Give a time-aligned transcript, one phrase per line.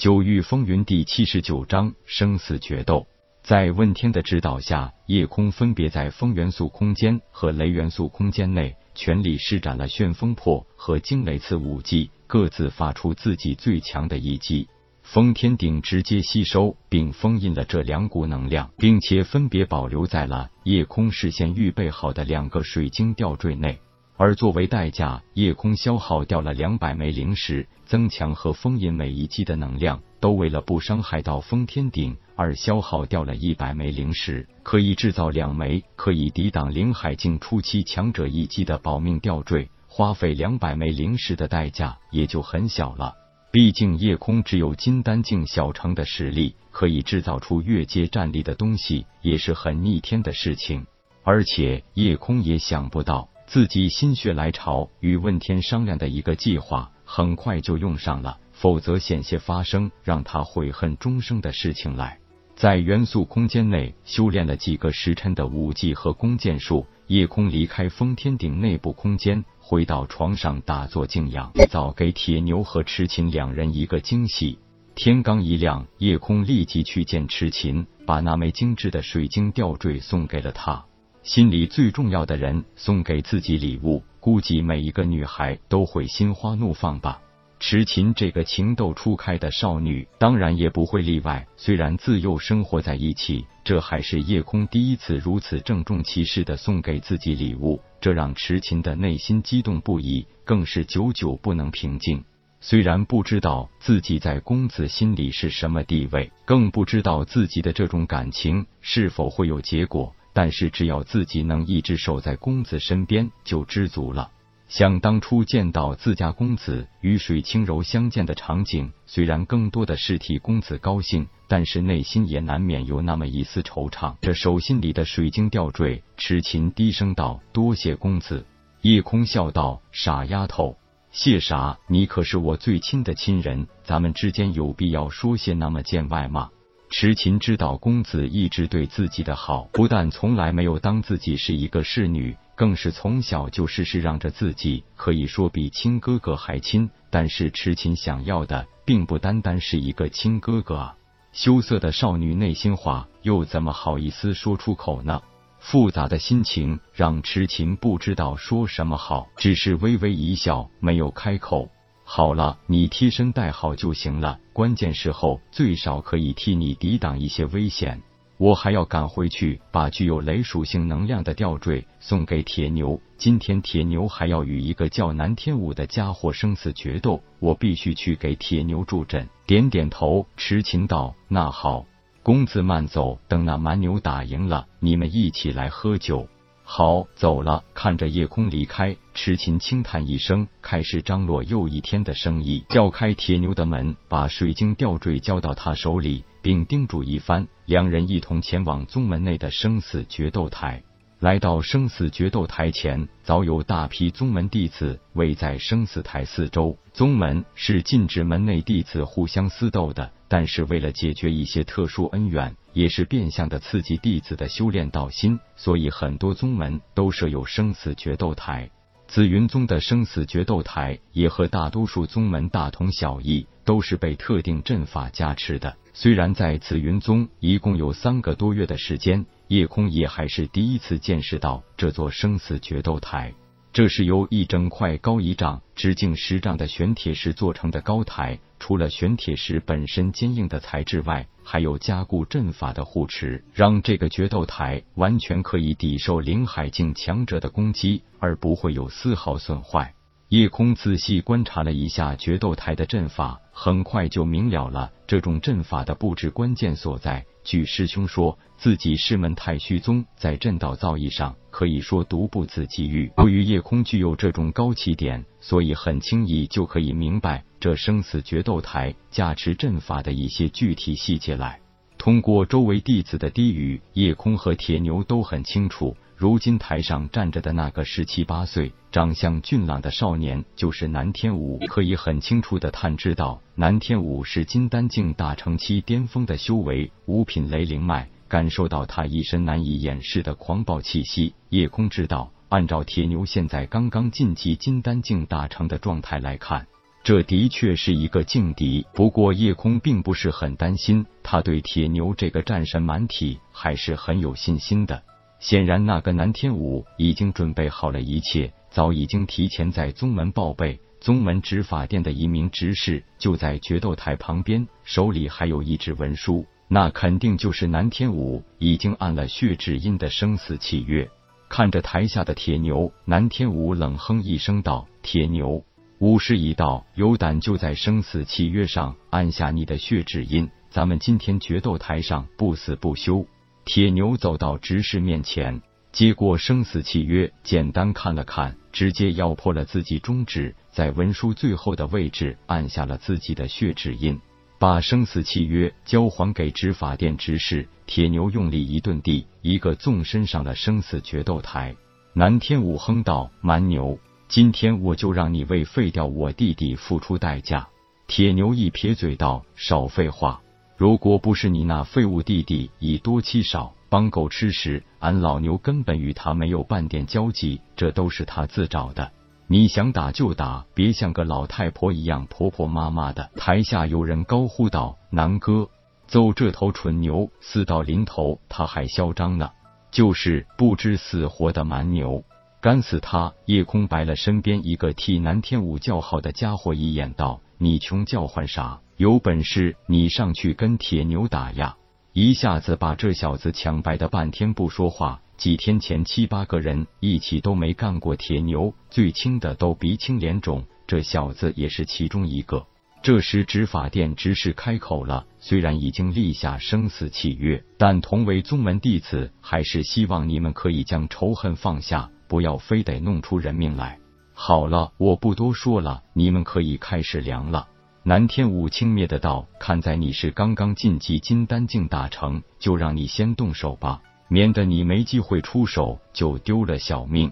[0.00, 3.06] 九域风云第七十九章生死决斗。
[3.42, 14.66] 在问天的指导下，夜空分别在风元素空间和雷元素空间内全力施展了旋风破和惊雷刺武技，各自发出自己最强的一击。
[15.02, 23.78] 封天鼎直接吸收并封印了这两股能量，并且分别保留在了夜空事先预备好的两个水晶吊坠内。
[24.22, 43.14] 而作为代价，夜空消耗掉了两百枚灵石，增强和封印每一击的能量，都为了不伤害到封天鼎而消耗掉了一百枚灵石，可以制造两枚可以抵挡灵海境初期强者一击的保命吊坠，花费两百枚灵石的代价也就很小了。
[43.50, 50.84] 毕竟夜空只有金丹境小成的实力，可以制造出越阶战力的东西，也是很逆天的事情。
[51.22, 53.29] 而且夜空也想不到。
[53.50, 62.20] 自己心血来潮与问天商量的一个计划，很快就用上了，否则险些发生让他悔恨终生的事情来。
[62.54, 74.60] 在元素空间内修炼了几个时辰的武技和弓箭术，夜空离开封天顶内部空间，回到床上打坐静养，早给铁牛和痴琴两人一个惊喜。
[74.94, 80.84] 天刚一亮，夜空立即去见痴琴，把那枚精致的水晶吊坠送给了他。
[81.30, 87.22] 心里最重要的人送给自己礼物，估计每一个女孩都会心花怒放吧。
[87.60, 91.46] 痴琴这个情窦初开的少女，当然也不会例外。
[91.56, 102.24] 虽然自幼生活在一起，这还是夜空第一次如此郑重其事的送给自己礼物，这让痴琴的内心激动不已，更是久久不能平静。
[102.60, 110.12] 虽然不知道自己在公子心里是什么地位，更不知道自己的这种感情是否会有结果。
[110.32, 114.30] 但是只要自己能一直守在公子身边，就知足了。
[114.68, 124.14] 想当初见到自家公子与水清柔相见的场景，虽然更多的是替公子高兴，但是内心也难免有那么一丝惆怅。
[124.20, 128.46] 这手心里的水晶吊坠，痴琴低声道：“多谢公子。”
[128.82, 130.78] 夜空笑道：“傻丫头，
[131.10, 131.76] 谢啥？
[131.88, 136.50] 你可是我最亲的亲人，咱们之间有必要说些那么见外吗？”
[136.90, 146.90] 痴琴知道公子一直对自己的好，不但从来没有当自己是一个侍女，更是从小就事事让着自己，可以说比亲哥哥还亲。
[147.08, 150.96] 但是痴琴想要的，并不单单是一个亲哥哥啊！
[151.32, 155.22] 羞涩的少女内心话，又怎么好意思说出口呢？
[155.60, 161.68] 复杂的心情让痴琴不知道说什么好，只是微微一笑，没有开口。
[162.12, 164.40] 好了，你贴身带好就行了。
[164.52, 168.02] 关键时候最少可以替你抵挡一些危险。
[168.36, 173.00] 我还要赶回去把具有雷属性能量的吊坠送给铁牛。
[173.16, 179.28] 今天铁牛还要与一个叫南天武的家伙生死决斗，我必须去给铁牛助阵。
[179.46, 181.86] 点点头，痴情道：“那好，
[182.24, 186.26] 公子慢走，等那蛮牛打赢了，你们一起来喝酒。”
[186.64, 187.64] 好，走了。
[187.74, 192.64] 看着夜空离开，池琴轻叹一声，开始张罗又一天的生意。
[192.70, 197.46] 叫开铁牛的门，把水晶吊坠交到他手里，并叮嘱一番。
[197.66, 200.82] 两人一同前往宗门内的生死决斗台。
[201.18, 206.78] 来到生死决斗台前，早有大批宗门弟子围在生死台四周。
[206.94, 218.70] 宗门是禁止门内弟子互相私斗的，但是为了解决一些特殊恩怨，也是变相的刺激弟子的修炼道心，所以很多宗门都设有生死决斗台。
[219.10, 225.76] 紫云宗的生死决斗台也和大多数宗门大同小异，都是被特定阵法加持的。
[225.92, 233.34] 虽然在紫云宗一共有三个多月的时间，夜空也还是第一次见识到这座生死决斗台。
[233.72, 249.94] 这是由一整块高一丈、直径十丈的玄铁石做成的高台，除了玄铁石本身坚硬的材质外，还有加固阵法的护持，让这个决斗台完全可以抵受灵海境强者的攻击，而不会有丝毫损坏。
[250.30, 257.24] 夜空仔细观察了一下决斗台的阵法，很快就明了了这种阵法的布置关键所在。
[257.42, 263.12] 据师兄说，自己师门太虚宗在阵道造诣上可以说独步自机遇。
[263.18, 271.60] 由于夜空具有这种高起点，所以很轻易就可以明白这生死决斗台加持阵法的一些具体细节来。
[271.98, 275.94] 通过周围弟子的低语，夜空和铁牛都很清楚。
[276.16, 281.58] 如今台上站着的那个十七八岁、长相俊朗的少年，就是南天武。
[281.66, 291.34] 可以很清楚的探知到，南天武是金丹境大成期巅峰的修为，五品雷灵脉，感受到他一身难以掩饰的狂暴气息。
[291.48, 296.64] 夜空知道，按照铁牛现在刚刚晋级金丹境大成的状态来看。
[297.02, 298.86] 这的确是一个劲敌。
[298.94, 305.02] 不过叶空并不是很担心，他对铁牛这个战神蛮体还是很有信心的。
[305.40, 310.78] 显然，那个南天武已经准备好了一切，早已经提前在宗门报备。
[311.00, 321.10] 宗门执法殿的一名执事就在决斗台旁边，手里还有一纸文书，那肯定就是南天武已经按了血指印的生死契约。
[321.48, 325.64] 看着台下的铁牛，南天武冷哼一声道：“铁牛，
[325.98, 333.26] 武士一到，有胆就在生死契约上按下你的血指印，咱们今天决斗台上不死不休。”
[333.66, 335.60] 铁牛走到执事面前。
[335.90, 344.20] 接过生死契约，简单看了看，直接咬破了自己中指，在文书最后的位置按下了自己的血指印，
[344.60, 347.66] 把生死契约交还给执法殿执事。
[347.86, 351.74] 铁牛用力一顿地，一个纵身上了生死决斗台。
[352.12, 353.98] 南天武哼道：“蛮牛，
[354.28, 357.66] 今天我就让你为废掉我弟弟付出代价。”
[358.06, 360.42] 铁牛一撇嘴道：“少废话，
[360.76, 364.84] 如果不是你那废物弟弟以多欺少。”帮狗吃屎！
[365.00, 369.10] 俺老牛根本与他没有半点交集，这都是他自找的。
[369.52, 373.30] 你想打就打，别像个老太婆一样婆婆妈妈的。
[373.34, 375.68] 台下有人高呼道：“南哥，
[376.06, 377.28] 揍这头蠢牛！
[377.40, 379.50] 死到临头他还嚣张呢，
[379.90, 382.22] 就是不知死活的蛮牛，
[382.60, 388.78] 干死他！”夜空白了身边一个替南天武叫好的家伙一眼，道：“你穷叫唤啥？
[388.98, 391.76] 有本事你上去跟铁牛打呀！”
[392.12, 395.20] 一下子把这小子抢白的半天不说话。
[395.36, 402.66] 几天前七八个人一起都没干过铁牛，最轻的都鼻青脸肿，这小子也是其中一个。
[403.02, 413.98] 这时执法殿执事开口了，虽然已经立下生死契约，但同为宗门弟子，还是希望你们可以将仇恨放下，不要非得弄出人命来。
[414.34, 417.68] 好了，我不多说了，你们可以开始量了。
[418.02, 427.30] 南天武轻蔑的道：“看在你是刚刚晋级金丹境大成，就让你先动手吧，免得你没机会出手就丢了小命。”